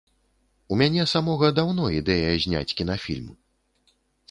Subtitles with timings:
[0.71, 3.31] У мяне самога даўно ідэя зняць кінафільм.